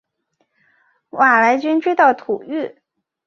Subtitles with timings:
[1.11, 2.81] 瓦剌军追到土域。